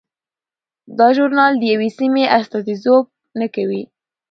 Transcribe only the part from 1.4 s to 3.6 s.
د یوې سیمې استازیتوب نه